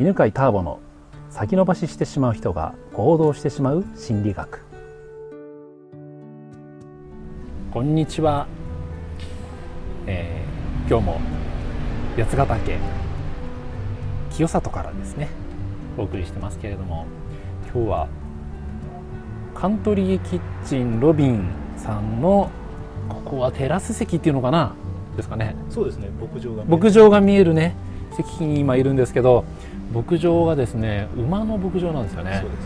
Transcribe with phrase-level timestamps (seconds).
[0.00, 0.80] 犬飼ターボの
[1.28, 4.60] 先延ばししてしまう人が行動してしまう心理学。
[7.70, 8.46] こんにちは、
[10.06, 11.20] えー今日も
[12.16, 12.78] 八ヶ岳
[14.30, 15.28] 清里からですね
[15.96, 17.06] お送りしてますけれども
[17.72, 18.08] 今日は
[19.54, 22.50] カントリーキッチンロビンさんの
[23.08, 24.74] ここはテラス席っていうのかな？
[25.16, 25.54] ですかね。
[25.68, 27.76] そうですね牧場が牧場が見えるね
[28.12, 29.44] 席に今いるんですけど
[29.92, 32.40] 牧場がですね馬の牧場なんですよね。
[32.40, 32.56] そうね。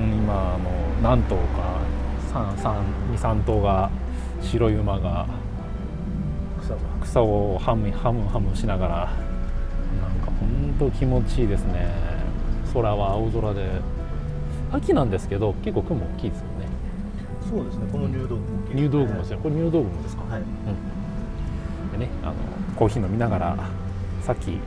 [0.00, 0.70] うん今あの
[1.02, 1.78] 何頭か
[2.32, 3.90] 23頭が
[4.42, 5.26] 白い馬が
[7.02, 7.58] 草を。
[7.58, 9.08] ハムハムハムしながらなん
[10.20, 11.88] か本当気持ちいいですね。
[12.72, 13.66] 空は青空で。
[14.70, 16.50] 秋なんですけど結構雲大きいですよね。
[17.48, 17.88] そうですね。
[17.90, 18.38] この入道雲
[18.74, 19.38] 入道雲ですよ。
[19.38, 20.42] これ入道雲ですか、はい。
[21.92, 22.34] でねあの
[22.76, 23.56] コーヒー飲みながら
[24.28, 24.58] さっき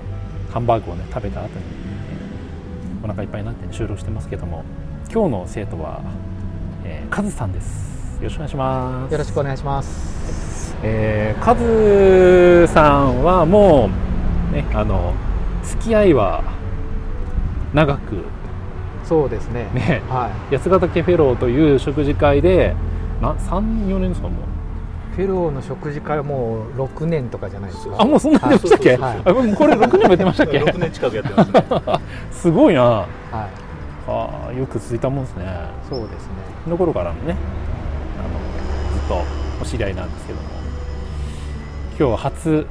[0.51, 1.53] ハンバーグをね食べた後に
[3.03, 4.65] お腹いっぱいになって、ね、収録してますけども
[5.13, 6.01] 今日の生徒は、
[6.83, 10.75] えー、カズさんですよろしくお願いしますよろしくお願いします。
[10.81, 13.91] えー、カズさんはも
[14.51, 15.13] うねあの
[15.61, 16.43] 付き合いは
[17.71, 18.23] 長く
[19.05, 19.69] そうですね。
[19.75, 22.75] ねは八ヶ岳フェローという食事会で
[23.21, 24.60] な34年ですかもうい。
[25.15, 27.97] フェローの食事会はもう6年とかじゃないですか。
[27.99, 29.55] あもうそんなにやってましたっけ、はい。
[29.55, 31.63] これ6年もやってましたっけ？6年近くやってますね。
[32.31, 32.81] すごいな。
[32.83, 33.07] はい。
[34.07, 35.45] あーよく続いたもんですね。
[35.89, 36.33] そうですね。
[36.63, 37.35] その頃からのね
[38.17, 39.21] あのずっと
[39.61, 40.45] お知り合いなんですけども。
[41.99, 42.65] 今日は初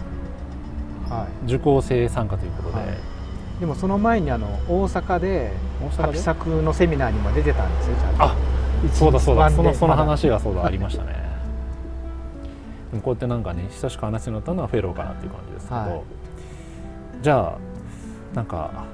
[1.09, 2.89] は受講生参加ということで、はい。
[2.89, 3.61] い。
[3.61, 5.53] でもその前にあの大阪で
[5.99, 7.97] 大作のセミナーにも出てたんですよ。
[8.01, 8.25] ちゃんと。
[8.25, 8.35] あ
[8.93, 9.51] そうだそうだ。
[9.51, 11.30] そのその話がそうだありましたね
[12.91, 16.03] でもこうやってなんかね親しく話になったのはフェローかなっていう感じですけど、はい。
[17.23, 17.59] じゃあ
[18.35, 18.85] なんか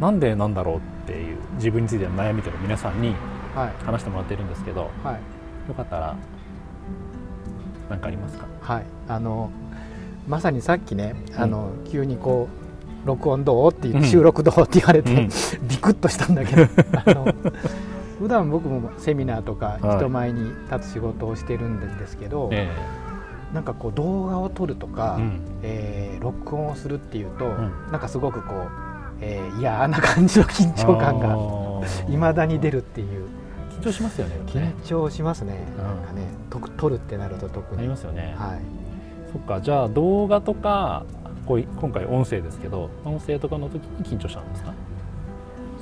[0.00, 3.14] なんでなんだろうっていう自分についての悩みというのを皆さんに
[3.54, 3.84] はい。
[3.84, 5.14] 話してもらってるんですけどはい。
[5.68, 6.16] よかったら
[7.88, 8.46] 何かありますか？
[8.60, 8.84] はい。
[9.08, 9.50] あの
[10.28, 12.48] まさにさっきねあの、急にこ
[13.04, 14.04] う録音どうって言って、うん。
[14.04, 15.28] 収録どうって言われて、うん。
[15.68, 16.62] ビクッとしたんだけど
[17.04, 17.34] あの
[18.20, 19.96] 普段僕もセミナーとかはい。
[19.96, 22.70] 人前に立つ仕事をしてるんですけど、え
[23.52, 25.40] なんかこう動画を撮るとか、えうん。
[25.62, 27.72] えー録音をするっていうと、ん。
[27.90, 28.68] なんかすごくこう、
[29.20, 31.34] えー嫌な感じの緊張感が
[32.08, 33.26] いま だに出るっていう。
[33.80, 35.84] 緊張しますよね緊張しますね、うん。
[35.84, 38.60] なんかねと撮るってなると特あにりますよね、はい。
[39.32, 41.04] そっかじゃあ動画とか
[41.46, 44.74] こうい今回音声ですけど音声とかの時に緊張したんですか？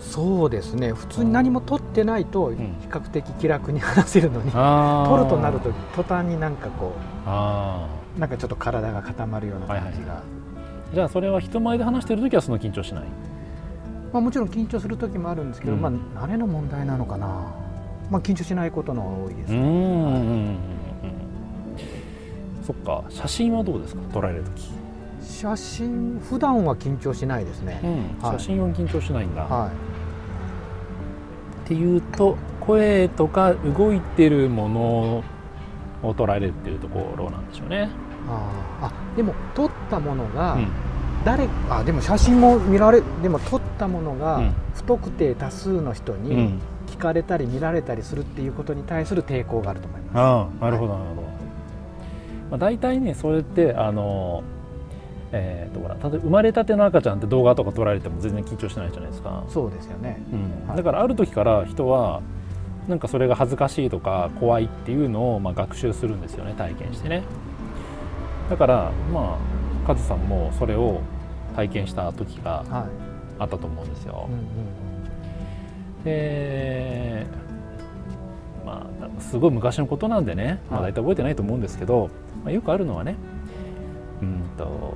[0.01, 0.93] そうですね。
[0.93, 2.57] 普通に何も撮ってないとん。
[2.57, 5.09] 比較的気楽に話せるのに、あー。
[5.09, 6.95] 撮るとなると途端になんかこ
[7.27, 10.23] あうなんかちょっと体が固まるような感じが、はい。
[10.93, 13.05] ーじゃあそれは人前で話してる時はその緊張しない？
[14.13, 15.81] まあ、もちろん緊張する時もあるんですけど、うん。
[15.81, 15.93] まあ
[16.27, 17.27] 慣れの問題なのかな、
[18.11, 19.73] まあ、緊張しないことの方が多いです、うんうんうん
[20.13, 20.17] う
[20.55, 20.59] ん
[22.65, 23.05] そっか。
[23.09, 24.01] 写真はどうですか？
[24.13, 24.71] 撮られる時、
[25.23, 28.39] 写真普段は緊張しないですね、うん、はい。
[28.39, 29.71] 写真は緊張しないんだ、は
[31.69, 35.25] っていうと声とか動いてるもの
[36.03, 37.81] を撮られるっていうところなんでしょうね、い
[38.27, 40.69] あーあでも撮ったものがうん。
[41.25, 44.55] 誰、あでも写真も見られでも撮ったものがうん。
[44.75, 51.29] 不特定多数の人にうん、聞かれたり見られたりするっていうことに対する抵抗があると思います、ああなるほどなるほど、ま
[52.53, 54.43] あ、大体ねそれってあの
[55.33, 60.23] えー、とほら例えば生まれたての赤ちゃんって動画とか撮られても全然緊張しないじゃないですか、そうですよね。
[60.33, 60.69] うん。
[60.69, 60.77] はい。
[60.79, 62.23] だからある時から人は
[62.89, 67.23] なんかそれが恥ずかしいとか怖いっていうのをまあ学習するんですよね体験してね。
[68.49, 69.39] だからま
[69.85, 71.01] あカズさんもそれを
[71.55, 73.09] 体験した時がはい。
[73.41, 74.29] あったと思うんですよ。
[74.29, 74.43] うん、うん
[76.05, 77.27] で
[78.65, 80.93] まあすごい昔のことなんでね、まあ、はい。
[80.93, 82.11] 大体覚えてないと思うんですけど、
[82.45, 83.38] まあ、よくあるのはねうん
[84.59, 84.95] と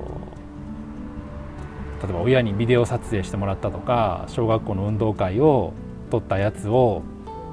[2.03, 5.73] 例えば親にビデオ撮影してもらったとか小学校の運動会を
[6.11, 7.03] 撮ったやつを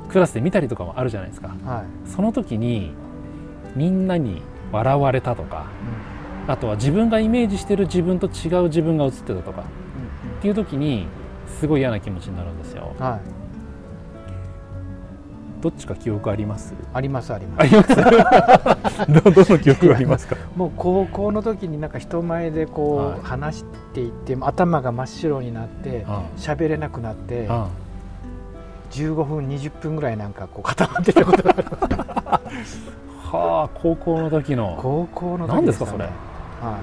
[0.10, 1.56] クラスで見たりとかもあるじゃないですか。
[1.63, 2.10] はい。
[2.10, 2.92] その時に
[3.75, 4.42] みんなに
[4.72, 5.68] 笑われたとか
[6.48, 9.63] あとは自分がイメージしてる自分と違う自分が映ってたとか
[10.39, 11.06] っていう時に
[11.60, 12.94] すごい嫌な気持ちになるんですよ。
[12.98, 13.38] うんはい
[15.62, 16.74] どっちか記憶あります？
[16.94, 17.62] ありますあります。
[17.62, 19.12] あります？
[19.12, 20.36] どどの記憶がありますか？
[20.56, 23.20] もう高校の時になんか人前でこう、はい。
[23.22, 27.68] 話していって頭が真っ白になってあ喋れなくなってあ
[28.92, 31.66] 15分20分ぐらいなんかこう 固まってたことがある。
[33.32, 34.78] はあ高校の時の。
[34.82, 36.06] 高校の時何ですかそれ？
[36.06, 36.10] ね
[36.62, 36.78] は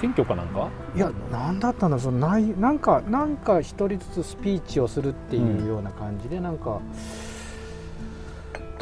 [0.00, 0.68] 選挙かなんか？
[0.96, 6.80] いや何だったんだそのないなんかなんか一人ずつスピーチをするっていうような感じで、なんか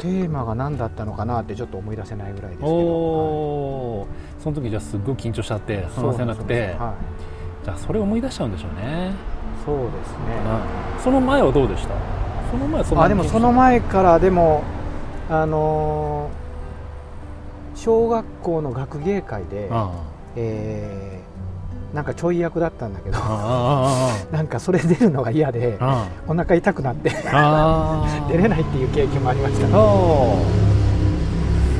[0.03, 2.75] テーマが何だったのかなってちょっと思い出せないぐらいですけど、お
[4.01, 6.93] おーその時じゃあすっごい緊張しちゃってはい話せなくては
[7.61, 9.13] い、じゃあそれ思い出しちゃうんでしょうね、
[9.65, 10.17] そうですね、
[11.01, 11.95] その前はどうでした？
[12.51, 14.63] その前はそあでもその前からでも
[15.29, 19.91] あのー小学校の学芸会で、あ。
[20.35, 21.32] えー
[21.93, 24.25] なんかちょい役だったんだけどああ。
[24.35, 28.27] なんかそれ出るのが嫌であお腹痛くなってああ。
[28.31, 29.73] 出れないっていう経験もありましたああ。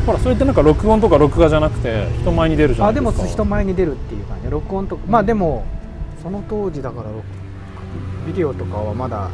[0.06, 3.24] ほらそれってなんか録音とか録画じゃなくて人前に出るじゃなあでいですか。
[3.24, 4.44] も人前に出るっていう感じ。
[4.44, 5.64] で録音とかまあでも
[6.22, 7.24] その当時だから録
[8.28, 9.30] ビデオとかはまだ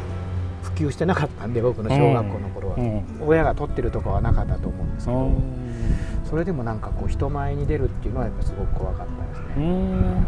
[0.62, 5.30] 普及してなかったんで僕の小学校の頃は、うん親が撮ってるとかはなかったと思うんですけど、う
[6.28, 10.26] それでもなんかこう人前に出るっていうのはやっぱすごく怖かったですね、ん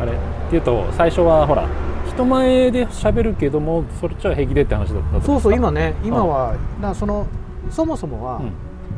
[0.00, 0.12] あれ？
[0.12, 0.14] っ
[0.50, 1.68] ていうと最初はほら
[2.08, 7.26] 人前で喋るけどもそれっちは平気でって話だったそうそう今ねね今はだからその
[7.70, 8.52] そもそもは、うん。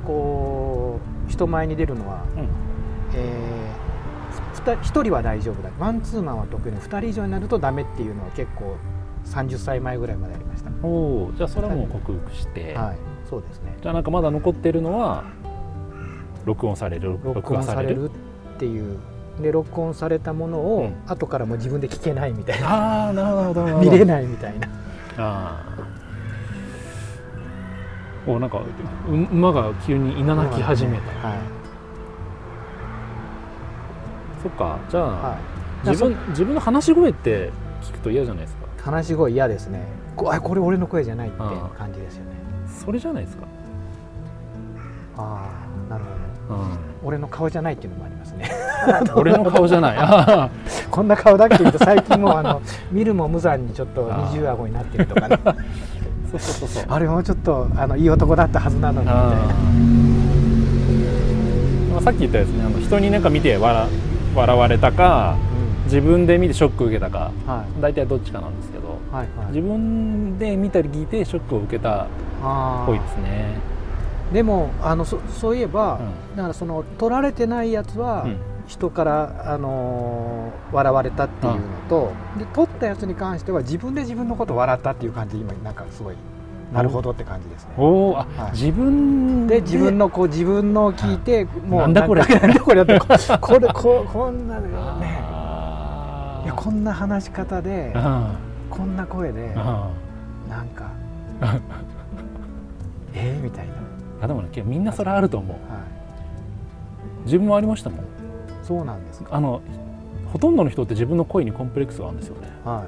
[0.06, 2.48] こう人前に出るのは、うん。
[3.14, 5.70] えー、1人は大丈夫だ。
[5.78, 8.76] マンツーマンは得意な2人以上になるとダメっていうのは結構
[9.26, 12.96] 30歳前ぐらいまでありました、おおじゃあそれはもう克服して、はい。
[13.28, 13.76] そうですね。
[13.80, 15.24] じゃあなんかまだ残ってるのは
[16.44, 17.18] 録音される？
[17.22, 18.12] 録音されるっ
[18.58, 18.98] ていう
[19.40, 20.94] で録音されたものを、うん。
[21.06, 23.06] 後からもう自分で聞けないみたいな。
[23.06, 24.68] ああなるほど見れないみたいな。
[25.18, 25.82] ああ
[28.26, 28.60] おなんか
[29.08, 31.38] う馬が急に稲鳴き始めた、はい、
[34.42, 35.36] そっかじゃあ、は
[35.84, 37.50] い、自分自分の話し声って
[37.82, 38.66] 聞くと嫌じゃないですか？
[38.84, 39.84] 話し声嫌ですね。
[40.14, 42.30] こあこれ俺の声じゃないって感じですよね。
[42.68, 43.44] それじゃないですか、
[45.16, 45.50] あ
[45.88, 46.04] あなる
[46.48, 46.60] ほど。
[46.60, 48.48] うん、俺の顔じゃないっていうのもありますね
[49.14, 49.96] 俺の顔じゃない。
[49.98, 50.48] あ
[50.90, 55.38] こんな顔だっけと最近もうあの見るも無残にちょっと二重顎になってるとかね。
[55.44, 55.54] あ
[56.32, 56.84] そうそうそう。
[56.88, 59.26] あれもうちょっとあのいい男だったはずなのにみたいあな。
[59.26, 59.32] ー
[61.92, 63.86] まあさっき言ったですねあの人になんか見て笑
[64.34, 65.34] 笑われたか
[65.84, 67.64] 自分で見てショック受けたかうんはい。
[67.82, 68.84] 大体どっちかなんですけど
[69.16, 69.46] はいはい。
[69.48, 72.06] 自分で見たり聞いてショックを受けたっ
[72.86, 73.58] ぽいですね。
[74.32, 75.98] でもあのそそういえば、
[76.34, 78.36] うだからその取られてないやつは、うん
[78.72, 81.60] 人から、あのー笑われたっていうの
[81.90, 86.16] と、で取ったやつに関しては自分で自分のことを笑ったっていう感じで今なんかすごい
[86.72, 87.74] なるほどって感じですね。
[87.76, 88.52] おおあ、はい。
[88.52, 92.24] 自分で自分のこう自分のを聞いて、もうなんだこれ。
[92.24, 93.06] なんだこれってこ
[93.40, 95.06] これここんなのね。
[96.44, 98.34] いやこんな話し方であ
[98.70, 99.90] こんな声でーあ
[100.48, 100.90] なんか
[103.12, 103.76] えーみたいな、ー
[104.24, 105.56] あでもねみんなそれあると思う。
[105.70, 105.82] はい、
[107.26, 108.00] 自分もありましたもん
[108.62, 109.60] そうなんですか、あの
[110.32, 112.48] ほとんどの人って自分の声にコンプレックスがあるんですよね。
[112.64, 112.84] は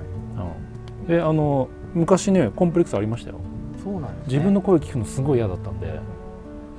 [1.03, 1.06] うん。
[1.06, 3.37] であの昔ねコンプレックスありましたよ。
[3.79, 6.00] い、そうなんです、ね、自分の声聞くのすごい嫌だったんで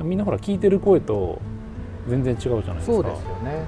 [0.01, 1.39] みんなほら聞いてる声と
[2.09, 2.94] 全然違うじゃないですか。
[2.94, 3.65] そうですよね、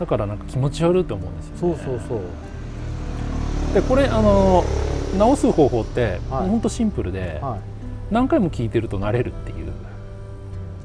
[0.00, 2.20] だからなんか気持ち悪いと思うんですよ、うん、ね、そうそうそう。
[3.74, 4.64] でこれあの
[5.18, 6.48] 直す方法って、はい。
[6.48, 7.58] ほんとシンプルで、は
[8.10, 9.56] 何回も聞いてると慣れるっていう。
[9.58, 9.61] い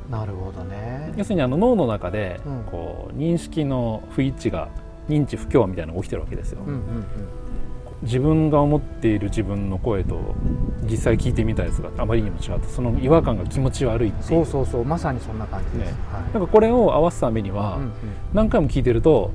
[0.10, 1.14] なるほどね。
[1.18, 2.64] 要するにあの脳の中で、うん。
[2.64, 4.70] こう認識の不一致が
[5.10, 7.06] 認知不協和みたいなのが起きてるわけですよ、うんうん
[8.04, 10.36] 自分が思っている自分の声と
[10.84, 14.46] 実際聞いてみたやつがあまりにも違うとその違和感が気持ち悪いっていう。
[14.46, 15.98] そうそうそうまさにそんな感じです、ね。
[16.12, 16.22] はい。
[16.32, 17.92] なんかこれを合わすためには、うんうん。
[18.34, 19.32] 何回も聞いてると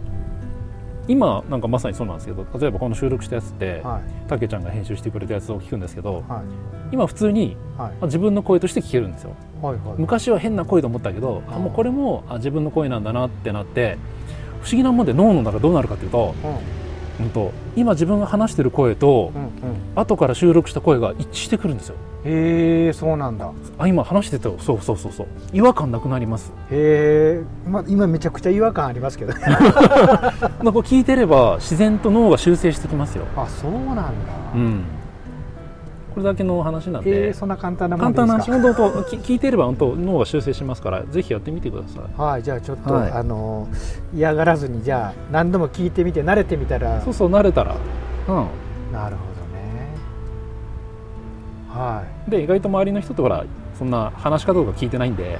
[1.08, 4.28] 今なんかまさにそうなんですけど例えばこの収録したやつってはい。
[4.28, 6.42] たけちゃんが編集してくれたやつを聞くんですけどは
[6.90, 6.94] い。
[6.94, 7.92] 今普通にはい。
[8.00, 9.34] あ自分の声として聞けるんですよ。
[9.60, 9.94] はいはい。
[9.98, 13.98] 昔は変な声と思ったけどあうんもうこれもあ自分の声なんだなってなって
[14.62, 16.34] 不思議なもんで脳の中どうなるかというと,、
[17.18, 21.96] ううん、と今自分が話してる声とんうんうん後から収録した声が一致してくるんですよ。
[22.24, 23.50] へえそうなんだ。
[23.78, 25.26] あ今話してたよそうそうそうそう。
[25.52, 26.52] 違和感なくなります。
[26.70, 30.32] へえ、まあ、今めちゃくちゃ違和感ありますけどなんか
[30.62, 34.10] 聞いてれば自然と脳が修正してきますよ、あそうなんだ、
[34.54, 34.84] うん、
[36.14, 42.20] これだけの話なんへでえそんな簡単な簡単な仕事とき聞いてれば本当脳が修正しますからぜひやってみてください。
[42.20, 43.10] はいじゃあちょっと、はい。
[43.10, 43.66] あの
[44.14, 47.00] 嫌がらずにじゃあ何度も聞いてみて慣れてみたら。
[47.02, 47.74] そうそう慣れたら。
[48.28, 48.46] うん。
[48.92, 49.31] なるほど。
[49.31, 49.31] ね
[51.72, 53.44] はで意外と周りの人ってほら
[53.78, 55.38] そんな話し方とか聞いてないんでい、うんうん、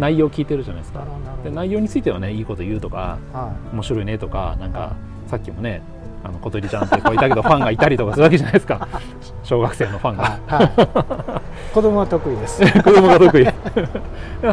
[0.00, 1.04] 内容聞いてるじゃないですか。
[1.42, 4.94] で内容についてはねいいこと言うとかは面白いねとかなんか
[5.26, 5.82] さっきもね
[6.22, 8.86] あの小鳥ちゃんって子いたけどファンがいたりとかするわけじゃないですか。
[9.42, 10.38] 小学生のファンい、が。
[10.46, 12.60] はい、子供は得意です。
[12.82, 13.46] 子供が得意。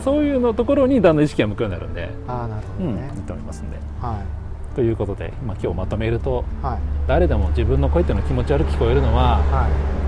[0.02, 3.78] そういうのところにだんだん意識が向くようになるんで、ああなるほうん、いどねい、と思いますんで。
[4.02, 4.76] はい。
[4.76, 6.78] ということで、まあ、今日まとめるとはい。
[7.08, 9.42] 誰でも自分の声っていうのは気持ち悪く聞こえるのは、はい。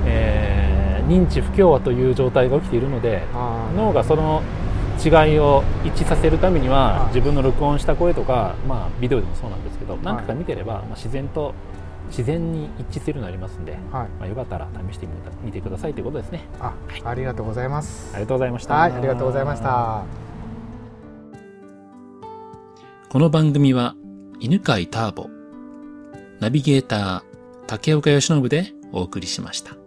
[0.06, 0.69] えー
[1.10, 3.24] 認知不協和という状態が起きているので
[3.76, 4.42] 脳がその
[5.00, 7.08] 違いを一致させるためには、はい。
[7.08, 11.54] 自分の録音した声とか、まあ、ビデオでもそうなんですけど、何回か見てれば、まあ、自然と
[12.10, 13.82] 自然に一致するようになりますんで、はい。
[13.92, 15.08] まあ、よかったら試して
[15.44, 16.46] みてくださいということですね。
[16.60, 16.74] あ
[17.06, 18.12] ありがとうございます。
[18.14, 18.74] ありがとうございました。
[18.74, 20.04] はいありがとうございました。
[23.10, 23.96] この番組は
[24.40, 25.30] 犬飼ターボ、
[26.40, 27.22] ナビゲーター
[27.68, 29.79] 竹岡由伸でお送りしました。